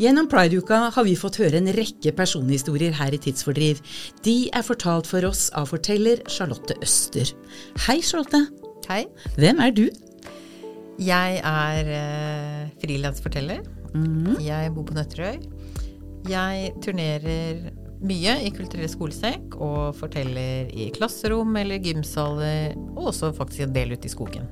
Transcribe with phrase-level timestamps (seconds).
[0.00, 3.82] Gjennom Prideuka har vi fått høre en rekke personhistorier her i Tidsfordriv.
[4.24, 7.28] De er fortalt for oss av forteller Charlotte Øster.
[7.84, 8.40] Hei, Charlotte.
[8.88, 9.04] Hei.
[9.36, 9.84] Hvem er du?
[11.02, 13.60] Jeg er uh, frilansforteller.
[14.40, 15.44] Jeg bor på Nøtterøy.
[16.30, 17.68] Jeg turnerer
[18.02, 23.92] mye i Kulturell skolesekk og forteller i klasserom eller gymsaler, og også faktisk en del
[23.92, 24.48] ute i skogen.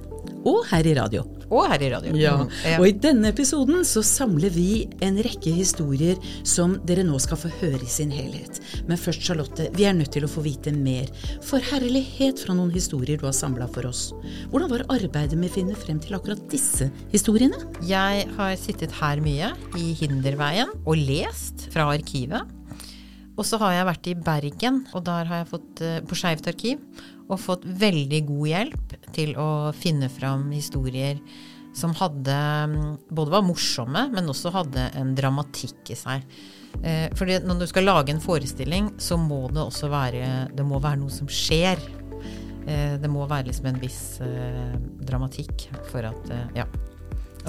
[0.48, 1.24] Og her i radio.
[1.50, 2.12] Og her i radio.
[2.16, 2.80] Ja, Mm.
[2.80, 7.50] Og i denne episoden så samler vi en rekke historier som dere nå skal få
[7.60, 8.60] høre i sin helhet.
[8.86, 11.10] Men først, Charlotte, vi er nødt til å få vite mer.
[11.42, 14.12] For herlighet fra noen historier du har samla for oss.
[14.52, 17.58] Hvordan var arbeidet med å finne frem til akkurat disse historiene?
[17.84, 22.46] Jeg har sittet her mye, i Hinderveien, og lest fra arkivet.
[23.40, 26.48] Og så har jeg vært i Bergen, og der har jeg fått, eh, på Skeivt
[26.50, 26.82] arkiv,
[27.30, 31.16] og fått veldig god hjelp til å finne fram historier
[31.72, 32.36] som hadde
[32.68, 36.26] mm, både var morsomme, men også hadde en dramatikk i seg.
[36.84, 40.82] Eh, fordi når du skal lage en forestilling, så må det også være Det må
[40.82, 41.80] være noe som skjer.
[42.66, 44.02] Eh, det må være liksom en viss
[45.00, 46.68] dramatikk for at ja,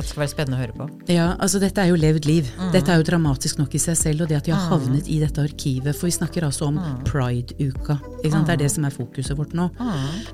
[0.02, 0.88] at det skal være spennende å høre på.
[1.14, 2.50] Ja, altså dette er jo levd liv.
[2.74, 5.20] Dette er jo dramatisk nok i seg selv, og det at de har havnet i
[5.22, 5.96] dette arkivet.
[5.98, 8.00] For vi snakker altså om Pride-uka.
[8.22, 8.50] ikke sant?
[8.50, 9.70] Det er det som er fokuset vårt nå.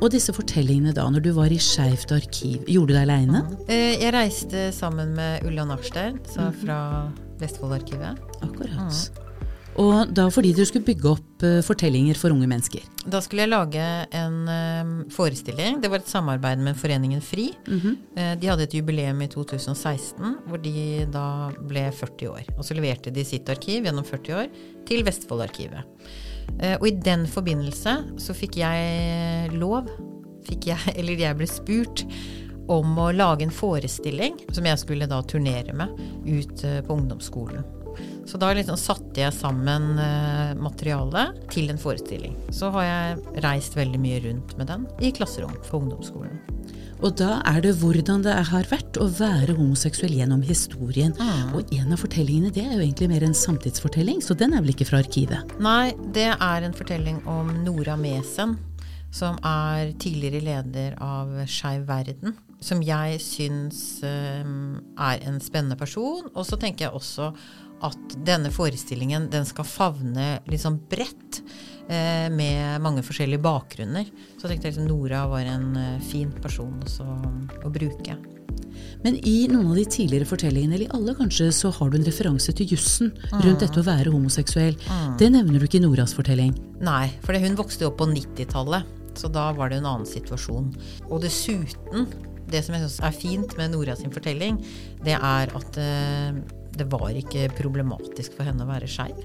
[0.02, 3.44] Og disse fortellingene da, når du var i Skeivt arkiv, gjorde du det aleine?
[3.68, 6.80] Eh, jeg reiste sammen med Ulla Narstein så fra
[7.42, 8.18] Vestfoldarkivet.
[8.42, 9.27] Akkurat.
[9.82, 12.86] Og da fordi du skulle bygge opp eh, fortellinger for unge mennesker.
[13.06, 13.84] Da skulle jeg lage
[14.18, 15.82] en eh, forestilling.
[15.84, 17.52] Det var et samarbeid med Foreningen FRI.
[18.18, 21.28] Eh, de hadde et jubileum i 2016 hvor de da
[21.60, 22.50] ble 40 år.
[22.58, 24.50] Og så leverte de sitt arkiv gjennom 40 år
[24.90, 26.10] til Vestfoldarkivet.
[26.80, 29.90] Og i den forbindelse så fikk jeg lov,
[30.48, 32.06] fikk jeg, eller jeg ble spurt
[32.72, 35.94] om å lage en forestilling som jeg skulle da turnere med
[36.26, 37.77] ut på ungdomsskolen.
[38.28, 39.96] Så da liksom satte jeg sammen
[40.60, 42.36] materialet til en forestilling.
[42.52, 46.42] Så har jeg reist veldig mye rundt med den i klasserom for ungdomsskolen.
[47.06, 51.14] Og da er det hvordan det har vært å være homoseksuell gjennom historien.
[51.54, 54.74] Og en av fortellingene det er jo egentlig mer en samtidsfortelling, så den er vel
[54.74, 55.54] ikke fra arkivet?
[55.62, 58.58] Nei, det er en fortelling om Nora Mesen,
[59.14, 62.34] som er tidligere leder av Skeiv Verden.
[62.66, 66.26] Som jeg syns um, er en spennende person.
[66.34, 67.30] Og så tenker jeg også
[67.86, 71.42] at denne forestillingen den skal favne sånn bredt.
[71.90, 74.06] eh, Med mange forskjellige bakgrunner.
[74.42, 77.06] Så tenkte jeg liksom Nora var en eh, fin person også
[77.64, 78.18] å bruke.
[79.04, 82.06] Men i noen av de tidligere fortellingene, eller i alle kanskje, så har du en
[82.06, 84.76] referanse til jussen rundt dette å være homoseksuell.
[85.18, 86.54] Det nevner du ikke i Noras fortelling.
[86.82, 88.86] Nei, for hun vokste jo opp på 90-tallet,
[89.18, 90.72] så da var det en annen situasjon.
[91.10, 92.08] Og dessuten,
[92.50, 94.60] det som jeg syns er fint med Nora sin fortelling,
[95.06, 96.42] det er at eh,
[96.78, 99.20] det var ikke problematisk for henne å være skeiv.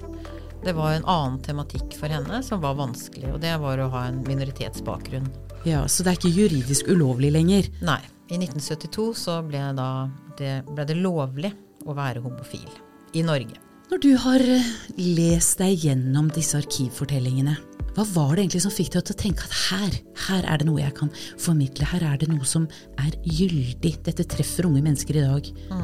[0.63, 4.05] Det var en annen tematikk for henne som var vanskelig, og det var å ha
[4.07, 5.27] en minoritetsbakgrunn.
[5.67, 7.67] Ja, Så det er ikke juridisk ulovlig lenger.
[7.83, 7.99] Nei.
[8.31, 10.07] I 1972 så ble, da,
[10.39, 11.51] det, ble det lovlig
[11.85, 12.71] å være homofil
[13.13, 13.59] i Norge.
[13.91, 17.57] Når du har eh, lest deg gjennom disse arkivfortellingene,
[17.93, 20.65] hva var det egentlig som fikk deg til å tenke at her, her er det
[20.65, 22.65] noe jeg kan formidle, her er det noe som
[22.97, 25.51] er gyldig, dette treffer unge mennesker i dag?
[25.69, 25.81] Hva,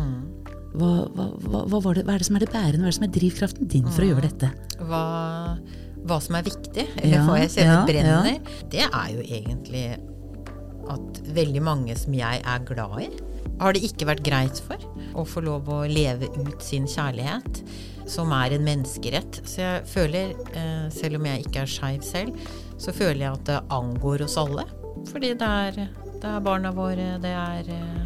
[0.74, 3.00] hva, hva, hva, var det, hva er det som er det bærende, hva er det
[3.00, 4.52] som er drivkraften din for å gjøre dette?
[4.80, 9.84] hva, som er viktig, eller Ja, hva jeg kjenner ja, brenner, det er jo egentlig
[10.90, 13.10] at veldig mange som jeg er glad i,
[13.60, 14.82] har det ikke vært greit for
[15.20, 17.62] å få lov å leve ut sin kjærlighet,
[18.10, 19.42] som er en menneskerett.
[19.46, 22.40] Så jeg føler, eh, selv om jeg ikke er skeiv selv,
[22.80, 24.66] så føler jeg at det angår oss alle.
[25.12, 25.90] Fordi det er,
[26.22, 28.00] det er barna våre, det er eh,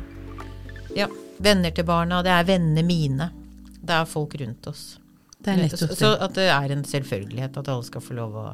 [0.97, 1.07] ja,
[1.39, 3.29] venner til barna, det er vennene mine.
[3.83, 4.99] Det er folk rundt oss.
[5.43, 6.21] Det er nettopp Så det.
[6.23, 8.45] at det er en selvfølgelighet at alle skal få lov å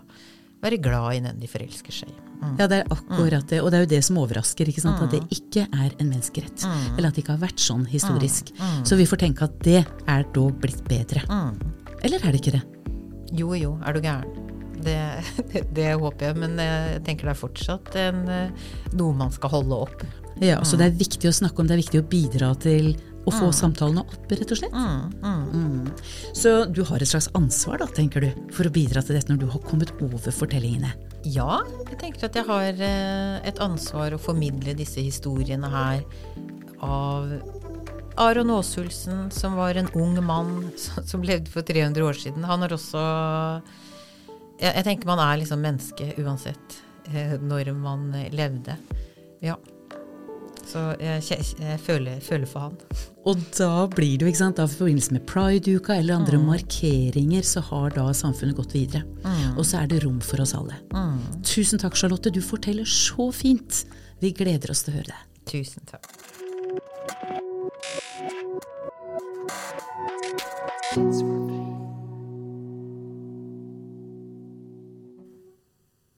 [0.64, 2.18] være glad i den de forelsker seg i.
[2.40, 2.56] Mm.
[2.58, 5.02] Ja, det er akkurat det, og det er jo det som overrasker, ikke sant?
[5.04, 6.66] at det ikke er en menneskerett.
[6.98, 8.52] Eller at det ikke har vært sånn historisk.
[8.88, 11.24] Så vi får tenke at det er dog blitt bedre.
[12.02, 12.64] Eller er det ikke det?
[13.38, 14.49] Jo jo, er du gæren.
[14.86, 14.98] Det,
[15.52, 19.54] det, det håper jeg, men jeg tenker det er fortsatt en, eh, noe man skal
[19.58, 20.04] holde opp.
[20.40, 22.94] Ja, Så det er viktig å snakke om, det er viktig å bidra til
[23.28, 24.74] Å få samtalene opp, rett og slett?
[24.74, 25.90] Mm.
[26.34, 29.42] Så du har et slags ansvar, da, tenker du, for å bidra til dette når
[29.44, 30.96] du har kommet over fortellingene?
[31.28, 31.60] Ja,
[31.92, 36.02] jeg tenker at jeg har eh, et ansvar å formidle disse historiene her
[36.82, 37.36] av
[38.20, 40.72] Aron Aashulsen, som var en ung mann
[41.12, 42.48] som levde for 300 år siden.
[42.50, 43.04] Han har også
[44.60, 46.80] Jeg, jeg tenker man er liksom menneske uansett
[47.14, 48.76] eh, når man levde.
[49.44, 49.56] Ja.
[50.70, 51.24] Så jeg,
[51.58, 52.76] jeg føler, føler for han.
[53.26, 57.42] Og da blir det jo, ikke sant, da i forbindelse med Pride-uka eller andre markeringer,
[57.48, 59.02] så har da samfunnet gått videre.
[59.56, 60.78] Og så er det rom for oss alle.
[61.48, 62.30] Tusen takk, Charlotte.
[62.34, 63.86] Du forteller så fint.
[64.22, 65.22] Vi gleder oss til å høre det.
[65.50, 66.06] Tusen takk.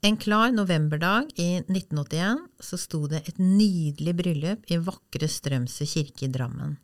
[0.03, 6.25] En klar novemberdag i 1981 så sto det et nydelig bryllup i vakre Strømsø kirke
[6.25, 6.79] i Drammen.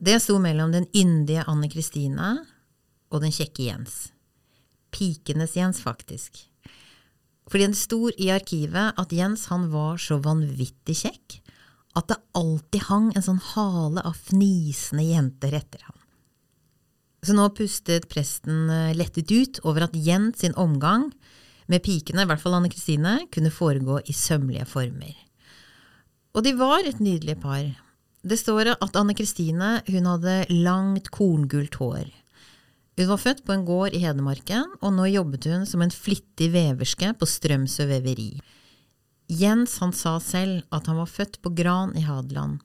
[0.00, 2.30] Det sto mellom den yndige Anne Kristine
[3.12, 4.06] og den kjekke Jens.
[4.88, 6.40] Pikenes Jens, faktisk.
[7.52, 11.42] Fordi det sto i arkivet at Jens han var så vanvittig kjekk
[12.00, 16.00] at det alltid hang en sånn hale av fnisende jenter etter ham.
[17.22, 21.10] Så nå pustet presten eh, lettet ut over at Jens sin omgang
[21.70, 25.14] med pikene, i hvert fall Anne Kristine, kunne foregå i sømmelige former.
[26.32, 27.66] Og de var et nydelig par.
[28.22, 32.08] Det står at Anne Kristine hun hadde langt korngult hår.
[32.98, 36.50] Hun var født på en gård i Hedmarken, og nå jobbet hun som en flittig
[36.52, 38.34] veverske på Strømsø veveri.
[39.32, 42.60] Jens han sa selv at han var født på Gran i Hadeland.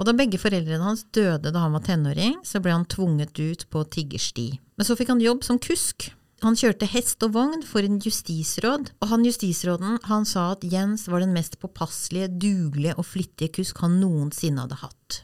[0.00, 3.64] Og da begge foreldrene hans døde da han var tenåring, så ble han tvunget ut
[3.70, 4.48] på tiggersti.
[4.76, 6.10] Men så fikk han jobb som kusk.
[6.42, 11.04] Han kjørte hest og vogn for en justisråd, og han justisråden han sa at Jens
[11.06, 15.20] var den mest påpasselige, dugelige og flittige kusk han noensinne hadde hatt.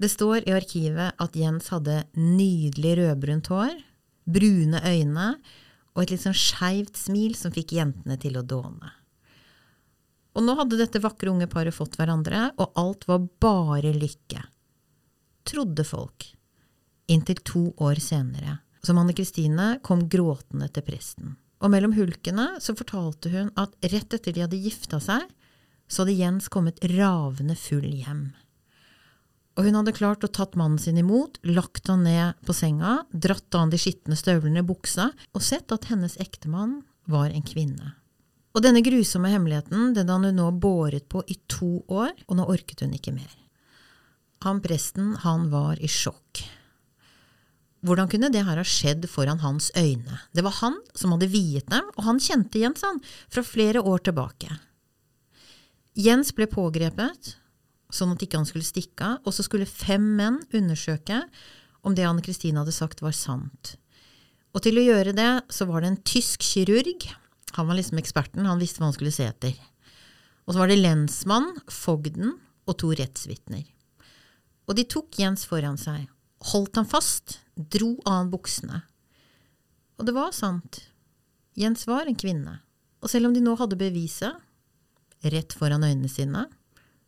[0.00, 3.74] Det står i arkivet at Jens hadde nydelig rødbrunt hår,
[4.24, 5.26] brune øyne
[5.92, 8.94] og et litt sånn skeivt smil som fikk jentene til å dåne.
[10.38, 14.44] Og nå hadde dette vakre unge paret fått hverandre, og alt var bare lykke.
[15.48, 16.28] Trodde folk.
[17.10, 21.36] Inntil to år senere, som Anne Kristine kom gråtende til presten.
[21.58, 25.24] Og mellom hulkene så fortalte hun at rett etter de hadde gifta seg,
[25.88, 28.28] så hadde Jens kommet ravende full hjem.
[29.58, 33.50] Og hun hadde klart å tatt mannen sin imot, lagt han ned på senga, dratt
[33.56, 37.96] av han de skitne støvlene i buksa, og sett at hennes ektemann var en kvinne.
[38.54, 42.46] Og denne grusomme hemmeligheten den hadde hun nå båret på i to år, og nå
[42.54, 43.34] orket hun ikke mer.
[44.46, 46.44] Han presten, han var i sjokk.
[47.86, 50.18] Hvordan kunne det her ha skjedd foran hans øyne?
[50.34, 52.98] Det var han som hadde viet dem, og han kjente Jens han,
[53.30, 54.50] fra flere år tilbake.
[55.98, 57.36] Jens ble pågrepet,
[57.94, 61.22] sånn at ikke han skulle stikke av, og så skulle fem menn undersøke
[61.86, 63.76] om det Anne Kristine hadde sagt var sant.
[64.54, 67.06] Og til å gjøre det, så var det en tysk kirurg,
[67.54, 69.54] han var liksom eksperten, han visste hva han skulle se etter.
[70.46, 72.34] Og så var det lensmann, fogden
[72.68, 73.64] og to rettsvitner.
[74.68, 76.08] Og de tok Jens foran seg,
[76.52, 78.82] holdt han fast, dro av han buksene.
[79.98, 80.84] Og det var sant.
[81.58, 82.60] Jens var en kvinne.
[83.02, 84.34] Og selv om de nå hadde beviset,
[85.26, 86.46] rett foran øynene sine,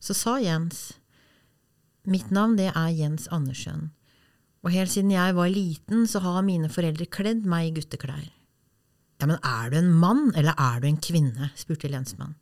[0.02, 0.90] så sa Jens,
[2.02, 3.90] mitt navn det er Jens Andersen,
[4.60, 8.26] og helt siden jeg var liten så har mine foreldre kledd meg i gutteklær.
[9.20, 11.50] Ja, men er du en mann, eller er du en kvinne?
[11.56, 12.36] spurte lensmannen.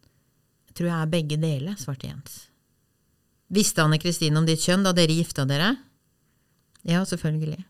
[0.70, 2.44] Jeg tror jeg er begge deler, svarte Jens.
[3.50, 5.72] Visste Anne Kristine om ditt kjønn da dere gifta dere?
[6.86, 7.64] Ja, selvfølgelig.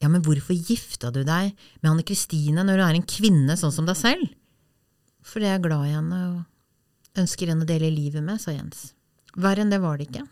[0.00, 1.52] Ja, men hvorfor gifta du deg
[1.82, 4.30] med Anne Kristine når du er en kvinne sånn som deg selv?
[5.26, 8.94] Fordi jeg er glad i henne og ønsker henne å dele livet med, sa Jens.
[9.36, 10.24] Verre enn det var det ikke,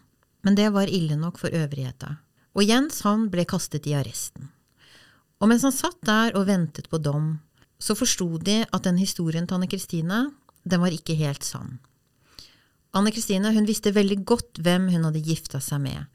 [0.47, 2.17] men det var ille nok for øvrigheta.
[2.57, 4.49] Og Jens han ble kastet i arresten.
[5.39, 7.37] Og mens han satt der og ventet på dom,
[7.79, 10.25] så forsto de at den historien til Anne Kristine,
[10.65, 11.77] den var ikke helt sann.
[12.97, 16.09] Anne Kristine hun visste veldig godt hvem hun hadde gifta seg med,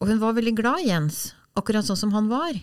[0.00, 2.56] og hun var veldig glad i Jens, akkurat sånn som han var.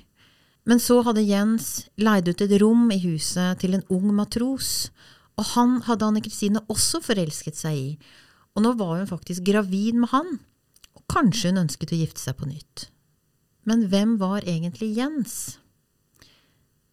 [0.69, 4.91] Men så hadde Jens leid ut et rom i huset til en ung matros,
[5.35, 7.89] og han hadde Anne Kristine også forelsket seg i,
[8.53, 10.37] og nå var hun faktisk gravid med han,
[10.93, 12.87] og kanskje hun ønsket å gifte seg på nytt.
[13.67, 15.35] Men hvem var egentlig Jens?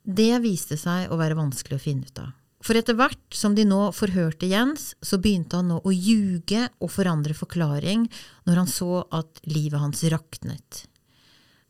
[0.03, 2.31] Det viste seg å være vanskelig å finne ut av.
[2.61, 6.93] For etter hvert som de nå forhørte Jens, så begynte han nå å ljuge og
[6.93, 8.05] forandre forklaring
[8.49, 10.85] når han så at livet hans raknet.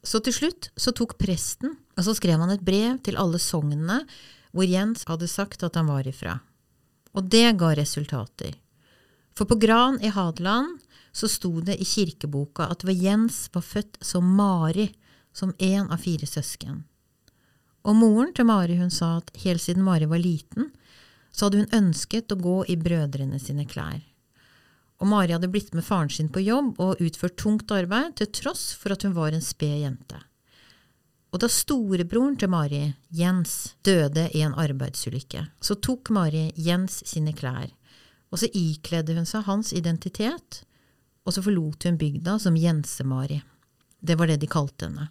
[0.03, 4.01] Så til slutt så tok presten, og så skrev han et brev til alle sognene
[4.51, 6.39] hvor Jens hadde sagt at han var ifra.
[7.15, 8.57] Og det ga resultater.
[9.37, 10.81] For på Gran i Hadeland
[11.13, 14.91] så sto det i kirkeboka at var Jens var født som Mari,
[15.33, 16.85] som en av fire søsken.
[17.87, 20.71] Og moren til Mari hun sa at helt siden Mari var liten,
[21.33, 24.01] så hadde hun ønsket å gå i brødrene sine klær.
[25.01, 28.75] Og Mari hadde blitt med faren sin på jobb og utført tungt arbeid til tross
[28.77, 30.21] for at hun var en sped jente.
[31.31, 32.83] Og da storebroren til Mari,
[33.15, 37.71] Jens, døde i en arbeidsulykke, så tok Mari Jens sine klær,
[38.31, 40.65] og så ikledde hun seg hans identitet,
[41.23, 43.39] og så forlot hun bygda som Jense-Mari.
[44.01, 45.07] Det var det de kalte henne.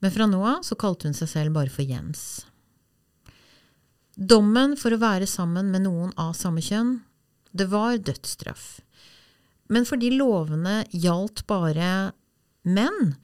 [0.00, 2.46] Men fra nå av så kalte hun seg selv bare for Jens.
[4.16, 6.98] Dommen for å være sammen med noen av samme kjønn,
[7.52, 8.80] det var dødsstraff.
[9.70, 12.10] Men fordi lovene gjaldt bare
[12.66, 13.14] menn,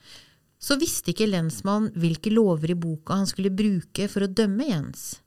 [0.63, 5.19] så visste ikke lensmannen hvilke lover i boka han skulle bruke for å dømme Jens.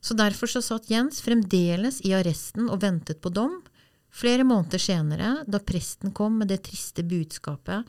[0.00, 3.58] Så derfor så satt Jens fremdeles i arresten og ventet på dom,
[4.14, 7.88] flere måneder senere, da presten kom med det triste budskapet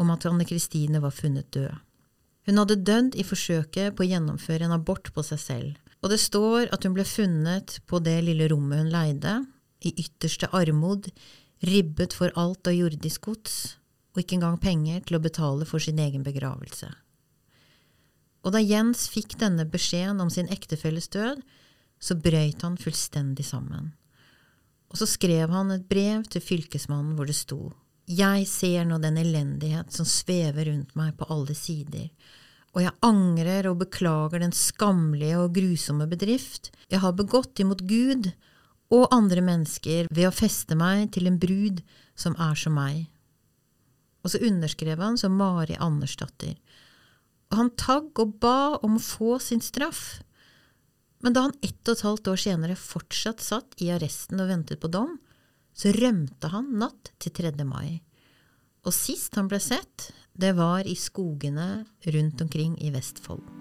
[0.00, 1.74] om at Anne Kristine var funnet død.
[2.48, 6.20] Hun hadde dødd i forsøket på å gjennomføre en abort på seg selv, og det
[6.22, 9.34] står at hun ble funnet på det lille rommet hun leide,
[9.84, 11.08] i ytterste armod,
[11.66, 13.76] ribbet for alt av jordisk gods,
[14.14, 16.88] og ikke engang penger til å betale for sin egen begravelse.
[18.40, 21.42] Og da Jens fikk denne beskjeden om sin ektefelles død,
[22.00, 23.92] så brøyt han fullstendig sammen.
[24.90, 27.74] Og så skrev han et brev til fylkesmannen hvor det sto
[28.10, 32.08] Jeg ser nå den elendighet som svever rundt meg på alle sider,
[32.74, 38.30] og jeg angrer og beklager den skammelige og grusomme bedrift jeg har begått imot Gud
[38.90, 41.82] og andre mennesker ved å feste meg til en brud
[42.18, 43.06] som er som meg.
[44.24, 46.56] Og så underskrev han som Mari Andersdatter.
[47.50, 50.20] Og han tagg og ba om å få sin straff.
[51.22, 54.82] Men da han ett og et halvt år senere fortsatt satt i arresten og ventet
[54.82, 55.16] på dom,
[55.74, 57.54] så rømte han natt til 3.
[57.64, 58.00] mai.
[58.84, 63.59] Og sist han ble sett, det var i skogene rundt omkring i Vestfold.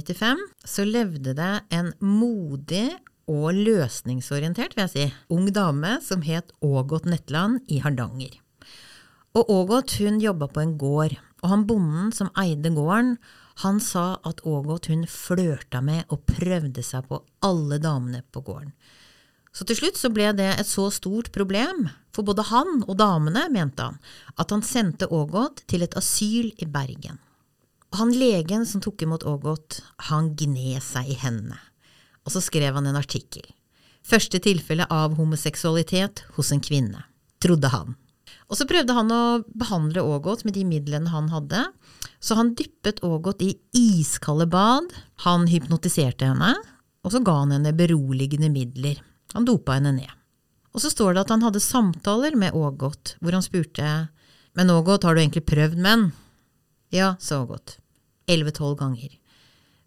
[0.00, 2.88] 1895 så levde det en modig
[3.30, 8.40] og løsningsorientert, vil jeg si, ung dame som het Ågot Netland i Hardanger.
[9.38, 11.14] Og Ågot hun jobba på en gård,
[11.44, 13.14] og han bonden som eide gården,
[13.62, 18.72] han sa at Ågot hun flørta med og prøvde seg på alle damene på gården.
[19.52, 23.48] Så til slutt så ble det et så stort problem, for både han og damene,
[23.50, 23.98] mente han,
[24.38, 27.18] at han sendte Ågot til et asyl i Bergen.
[27.98, 29.80] Han legen som tok imot Ågot,
[30.10, 31.58] han gned seg i hendene,
[32.22, 33.42] og så skrev han en artikkel.
[34.06, 37.02] Første tilfelle av homoseksualitet hos en kvinne,
[37.42, 37.96] trodde han.
[38.50, 39.22] Og så prøvde han å
[39.58, 41.64] behandle Ågot med de midlene han hadde,
[42.22, 44.86] så han dyppet Ågot i iskalde bad,
[45.26, 46.54] han hypnotiserte henne,
[47.02, 48.98] og så ga han henne beroligende midler.
[49.34, 50.16] Han dopa henne ned.
[50.70, 54.10] Og så står det at han hadde samtaler med Ågot, hvor han spurte
[54.54, 56.10] Men Ågot, har du egentlig prøvd menn?
[56.90, 57.78] Ja, så godt.
[58.30, 59.14] Elleve–tolv ganger.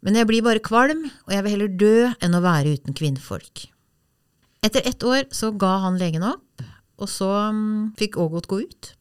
[0.03, 3.67] Men jeg blir bare kvalm, og jeg vil heller dø enn å være uten kvinnfolk.
[4.63, 6.63] Etter ett år så ga han legen opp,
[6.99, 8.91] og så um, fikk Ågot gå ut.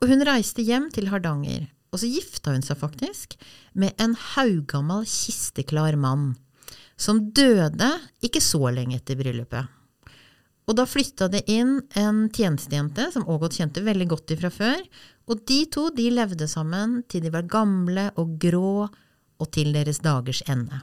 [0.00, 3.38] Og hun reiste hjem til Hardanger, og så gifta hun seg faktisk
[3.72, 6.34] med en haugammal, kisteklar mann,
[7.00, 7.88] som døde
[8.24, 9.77] ikke så lenge etter bryllupet.
[10.68, 14.84] Og da flytta det inn en tjenestejente som Ågot kjente veldig godt ifra før,
[15.28, 18.84] og de to de levde sammen til de var gamle og grå
[19.38, 20.82] og til deres dagers ende.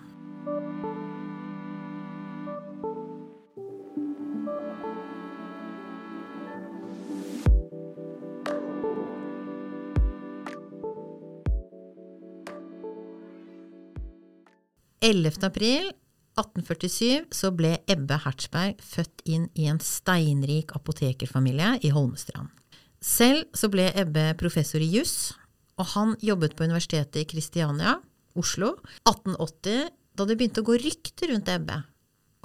[15.46, 15.92] april
[16.36, 22.52] 1847 så ble Ebbe Hertzberg født inn i en steinrik apotekerfamilie i Holmestrand.
[23.00, 25.34] Selv så ble Ebbe professor i juss,
[25.80, 27.98] og han jobbet på Universitetet i Kristiania,
[28.36, 28.74] Oslo,
[29.06, 31.82] 1880, da det begynte å gå rykter rundt Ebbe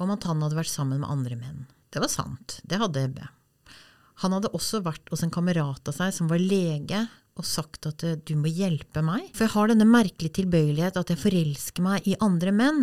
[0.00, 1.66] om at han hadde vært sammen med andre menn.
[1.92, 3.26] Det var sant, det hadde Ebbe.
[4.22, 7.04] Han hadde også vært hos en kamerat av seg som var lege,
[7.38, 11.20] og sagt at du må hjelpe meg, for jeg har denne merkelige tilbøyelighet at jeg
[11.20, 12.82] forelsker meg i andre menn.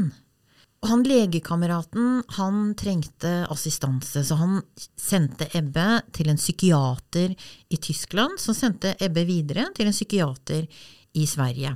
[0.88, 4.62] Og han legekameraten han trengte assistanse, så han
[4.96, 7.34] sendte Ebbe til en psykiater
[7.68, 10.64] i Tyskland, som sendte Ebbe videre til en psykiater
[11.12, 11.74] i Sverige.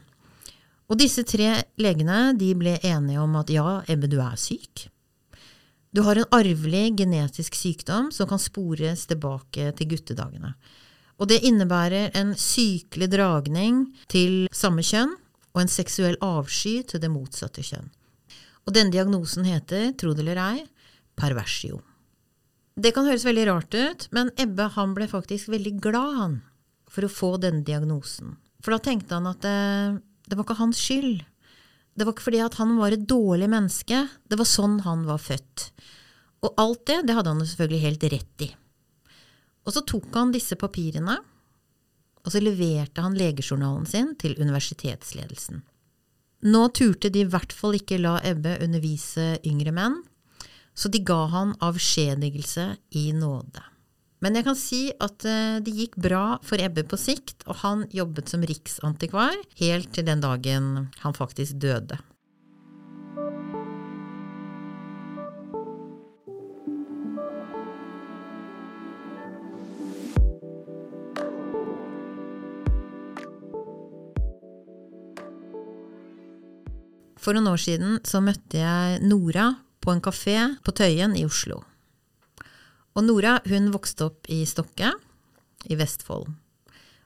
[0.87, 4.87] Og disse tre legene de ble enige om at ja, Ebbe, du er syk.
[5.91, 10.55] Du har en arvelig genetisk sykdom som kan spores tilbake til guttedagene.
[11.19, 15.17] Og det innebærer en sykelig dragning til samme kjønn
[15.51, 17.91] og en seksuell avsky til det motsatte kjønn.
[18.67, 20.65] Og denne diagnosen heter, tro det eller ei,
[21.17, 21.81] perversio.
[22.81, 26.37] Det kan høres veldig rart ut, men Ebbe han ble faktisk veldig glad han,
[26.91, 28.37] for å få denne diagnosen.
[28.63, 29.57] For da tenkte han at det,
[30.29, 31.23] det var ikke hans skyld.
[31.97, 35.19] Det var ikke fordi at han var et dårlig menneske, det var sånn han var
[35.21, 35.67] født.
[36.41, 38.49] Og alt det, det hadde han selvfølgelig helt rett i.
[39.67, 41.19] Og så tok han disse papirene,
[42.21, 45.61] og så leverte han legejournalen sin til universitetsledelsen.
[46.41, 49.99] Nå turte de i hvert fall ikke la Ebbe undervise yngre menn,
[50.73, 52.65] så de ga han avskjedigelse
[52.97, 53.61] i nåde.
[54.21, 57.85] Men jeg kan si at eh, det gikk bra for Ebbe på sikt, og han
[57.93, 60.71] jobbet som riksantikvar helt til den dagen
[61.01, 61.97] han faktisk døde.
[77.21, 79.51] For noen år siden så møtte jeg Nora
[79.81, 81.59] på en kafé på Tøyen i Oslo.
[82.97, 84.89] Og Nora hun vokste opp i Stokke
[85.69, 86.31] i Vestfold.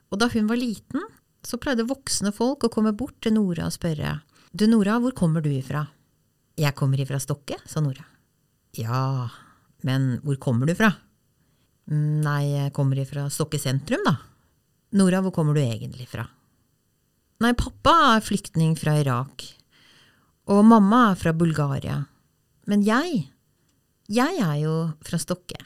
[0.08, 1.04] Og da hun var liten,
[1.44, 4.20] så pleide voksne folk å komme bort til Nora og spørre
[4.56, 5.84] Du Nora, hvor kommer du ifra?
[6.56, 8.06] Jeg kommer ifra Stokke, sa Nora.
[8.76, 9.28] Ja,
[9.84, 10.94] men hvor kommer du fra?
[11.92, 14.16] Nei, jeg kommer ifra Stokke sentrum, da.
[14.96, 16.24] Nora, hvor kommer du egentlig fra?
[17.44, 19.44] Nei, pappa er flyktning fra Irak.
[20.46, 22.04] Og mamma er fra Bulgaria.
[22.70, 23.24] Men jeg,
[24.06, 25.58] jeg er jo fra Stokke.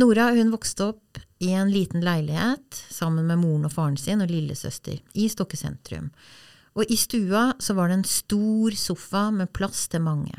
[0.00, 4.32] Nora hun vokste opp i en liten leilighet sammen med moren og faren sin og
[4.32, 6.08] lillesøster i Stokke sentrum.
[6.74, 10.32] Og i stua så var det en stor sofa med plass til mange.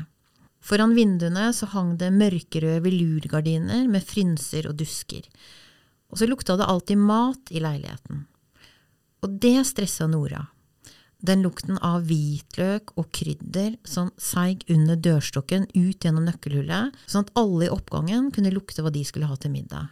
[0.60, 5.22] Foran vinduene så hang det mørkerøde velurgardiner med frynser og dusker.
[6.10, 8.26] Og så lukta det alltid mat i leiligheten.
[9.22, 10.42] Og det stressa Nora.
[11.26, 17.32] Den lukten av hvitløk og krydder som seig under dørstokken ut gjennom nøkkelhullet, sånn at
[17.40, 19.88] alle i oppgangen kunne lukte hva de skulle ha til middag.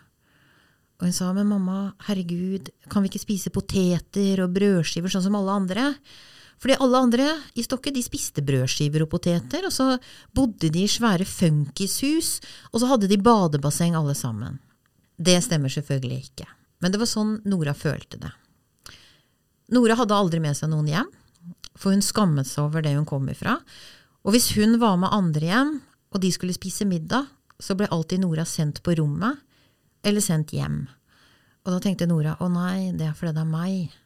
[1.01, 5.39] Og hun sa, men mamma, herregud, kan vi ikke spise poteter og brødskiver sånn som
[5.41, 5.89] alle andre?
[6.63, 7.27] Fordi alle andre
[7.59, 9.97] i Stokke de spiste brødskiver og poteter, og så
[10.37, 12.39] bodde de i svære funkishus,
[12.71, 14.61] og så hadde de badebasseng alle sammen.
[15.19, 16.47] Det stemmer selvfølgelig ikke,
[16.83, 18.31] men det var sånn Nora følte det.
[19.75, 21.11] Nora hadde aldri med seg noen hjem,
[21.79, 23.59] for hun skammet seg over det hun kom ifra.
[24.25, 25.73] Og hvis hun var med andre hjem,
[26.15, 27.27] og de skulle spise middag,
[27.59, 29.41] så ble alltid Nora sendt på rommet,
[30.05, 30.85] eller sendt hjem.
[31.65, 33.99] Og da tenkte Nora å nei, det er fordi det er meg.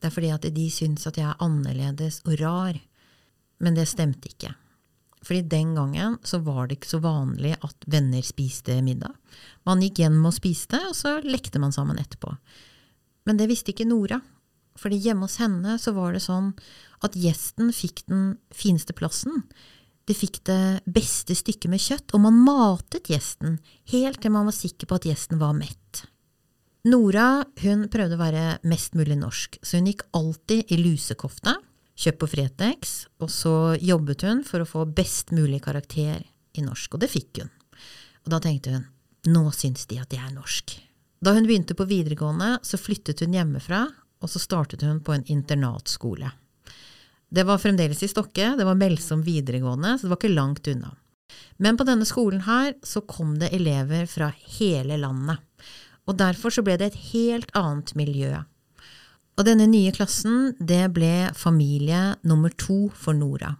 [0.00, 2.78] Det er fordi at de syns at jeg er annerledes og rar.
[3.62, 4.54] Men det stemte ikke.
[5.24, 9.14] Fordi den gangen så var det ikke så vanlig at venner spiste middag.
[9.64, 12.34] Man gikk hjem og spiste, og så lekte man sammen etterpå.
[13.24, 14.20] Men det visste ikke Nora.
[14.78, 16.52] Fordi hjemme hos henne så var det sånn
[17.04, 19.44] at gjesten fikk den fineste plassen.
[20.04, 23.58] De fikk det beste stykket med kjøtt, og man matet gjesten
[23.92, 26.04] helt til man var sikker på at gjesten var mett.
[26.84, 31.54] Nora hun prøvde å være mest mulig norsk, så hun gikk alltid i lusekofte,
[31.96, 36.92] kjøpt på Fretex, og så jobbet hun for å få best mulig karakter i norsk,
[36.92, 37.52] og det fikk hun.
[38.26, 38.90] Og da tenkte hun
[39.32, 40.74] nå syns de at jeg er norsk.
[41.24, 43.86] Da hun begynte på videregående, så flyttet hun hjemmefra
[44.24, 46.32] og så startet hun på en internatskole.
[47.34, 50.94] Det var fremdeles i Stokke, det var Melsom videregående, så det var ikke langt unna.
[51.58, 55.42] Men på denne skolen her så kom det elever fra hele landet,
[56.08, 58.32] og derfor så ble det et helt annet miljø.
[59.34, 63.56] Og denne nye klassen, det ble familie nummer to for Nora.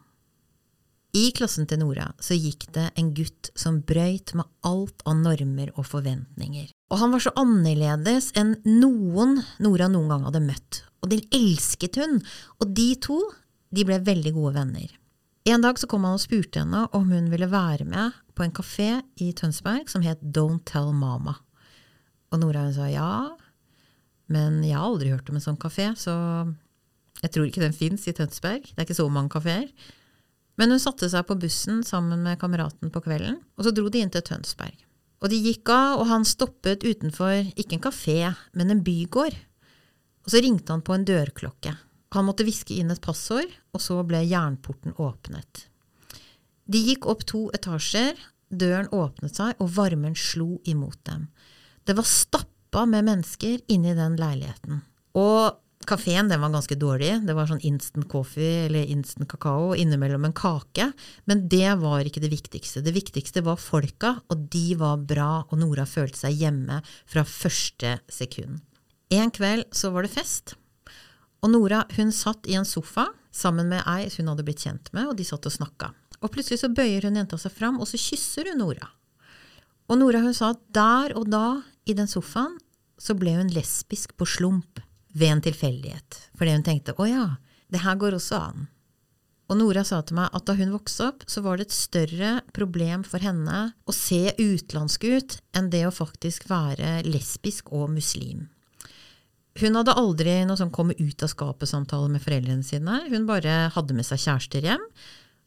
[1.15, 5.71] I klassen til Nora så gikk det en gutt som brøyt med alt av normer
[5.75, 6.71] og forventninger.
[6.95, 10.85] Og han var så annerledes enn noen Nora noen gang hadde møtt.
[11.03, 12.21] Og det elsket hun.
[12.63, 13.17] Og de to
[13.75, 14.93] de ble veldig gode venner.
[15.51, 18.55] En dag så kom han og spurte henne om hun ville være med på en
[18.55, 21.35] kafé i Tønsberg som het Don't Tell Mama.
[22.31, 23.11] Og Nora hun sa ja,
[24.31, 26.15] men jeg har aldri hørt om en sånn kafé, så
[27.21, 28.71] jeg tror ikke den fins i Tønsberg.
[28.71, 29.67] Det er ikke så mange kafeer.
[30.57, 34.07] Men hun satte seg på bussen sammen med kameraten på kvelden, og så dro de
[34.07, 34.79] inn til Tønsberg.
[35.25, 38.19] Og de gikk av, og han stoppet utenfor ikke en kafé,
[38.53, 39.37] men en bygård.
[40.25, 41.73] Og så ringte han på en dørklokke.
[42.15, 45.65] Han måtte hviske inn et passord, og så ble jernporten åpnet.
[46.69, 48.21] De gikk opp to etasjer,
[48.53, 51.27] døren åpnet seg, og varmen slo imot dem.
[51.89, 54.85] Det var stappa med mennesker inne i den leiligheten.
[55.17, 55.57] Og
[55.89, 57.13] Kafeen den var ganske dårlig.
[57.27, 60.91] Det var sånn instant coffee eller instant kakao innimellom en kake.
[61.29, 62.83] Men det var ikke det viktigste.
[62.85, 67.99] Det viktigste var folka, og de var bra, og Nora følte seg hjemme fra første
[68.13, 68.63] sekund.
[69.15, 70.57] En kveld så var det fest,
[71.45, 75.11] og Nora hun satt i en sofa sammen med ei hun hadde blitt kjent med,
[75.11, 75.91] og de satt og snakka.
[76.25, 78.89] Og plutselig så bøyer hun jenta seg fram, og så kysser hun Nora.
[79.93, 82.57] Og Nora hun sa at der og da, i den sofaen,
[82.97, 84.81] så ble hun lesbisk på slump
[85.15, 86.21] ved en tilfeldighet.
[86.39, 87.27] Fordi hun tenkte å ja,
[87.73, 88.67] det her går også an.
[89.53, 92.31] Og Nora sa til meg at da hun vokste opp, så var det et større
[92.57, 98.47] problem for henne å se utenlandsk ut enn det å faktisk være lesbisk og muslim.
[99.61, 103.05] Hun hadde aldri noe sånn komme ut av skapet-samtale med foreldrene sine.
[103.13, 104.83] Hun bare hadde med seg kjærester hjem.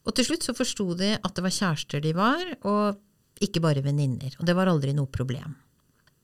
[0.08, 3.82] Og til slutt så forsto de at det var kjærester de var, og ikke bare
[3.84, 4.32] venninner.
[4.38, 5.58] Og det var aldri noe problem.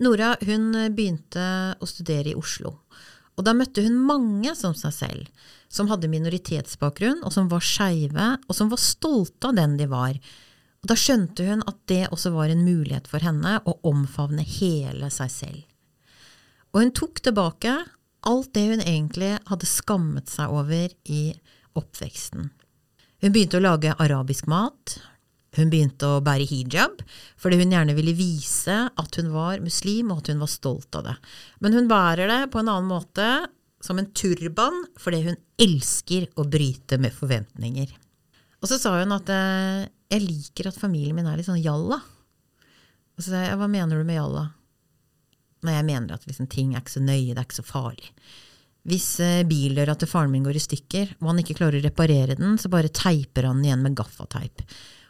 [0.03, 1.45] Nora hun begynte
[1.77, 2.79] å studere i Oslo.
[3.35, 8.29] Og da møtte hun mange som seg selv, som hadde minoritetsbakgrunn, og som var skeive,
[8.47, 10.19] og som var stolte av den de var.
[10.85, 15.11] Og da skjønte hun at det også var en mulighet for henne å omfavne hele
[15.11, 15.63] seg selv.
[16.75, 17.75] Og hun tok tilbake
[18.29, 21.25] alt det hun egentlig hadde skammet seg over i
[21.79, 22.51] oppveksten.
[23.25, 24.99] Hun begynte å lage arabisk mat,
[25.59, 27.03] hun begynte å bære hijab,
[27.41, 31.09] fordi hun gjerne ville vise at hun var muslim, og at hun var stolt av
[31.09, 31.17] det.
[31.65, 33.29] Men hun bærer det på en annen måte,
[33.85, 37.93] som en turban, fordi hun elsker å bryte med forventninger.
[38.63, 41.99] Og så sa hun at eh, jeg liker at familien min er litt sånn jalla.
[43.15, 44.47] Og så sa jeg hva mener du med jalla?
[45.65, 48.11] Nei, jeg mener at liksom, ting er ikke så nøye, det er ikke så farlig.
[48.89, 52.37] Hvis eh, bildøra til faren min går i stykker, og han ikke klarer å reparere
[52.41, 54.65] den, så bare teiper han den igjen med gaffateip.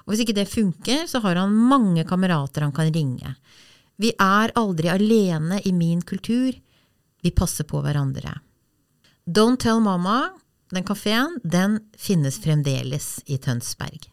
[0.05, 3.35] Og hvis ikke det funker, så har han mange kamerater han kan ringe.
[3.97, 6.53] Vi er aldri alene i min kultur.
[7.25, 8.35] Vi passer på hverandre.
[9.25, 10.35] Don't Tell Mama,
[10.75, 14.11] den kafeen, den finnes fremdeles i Tønsberg.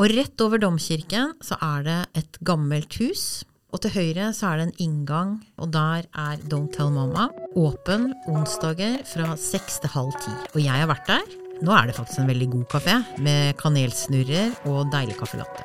[0.00, 3.42] Og rett over domkirken så er det et gammelt hus.
[3.70, 7.28] Og til høyre så er det en inngang, og der er Don't Tell Mama.
[7.58, 10.32] Åpen onsdager fra seks til halv ti.
[10.54, 11.49] Og jeg har vært der.
[11.60, 15.64] Nå er det faktisk en veldig god kafé, med kanelsnurrer og deilig caffè latte.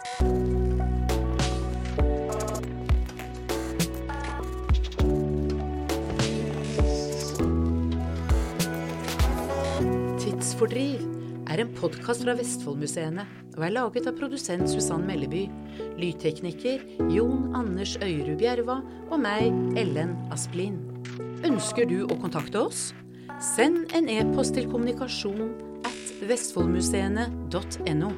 [10.20, 11.06] Tidsfordriv
[11.48, 13.24] er en podkast fra Vestfoldmuseene
[13.56, 15.46] og er laget av produsent Susann Melleby,
[15.96, 19.48] lydtekniker Jon Anders Øyrud Bjerva og meg,
[19.80, 20.76] Ellen Asplin.
[21.48, 22.90] Ønsker du å kontakte oss?
[23.56, 25.56] Send en e-post til kommunikasjon
[26.22, 28.12] vestfoldmuseene.no.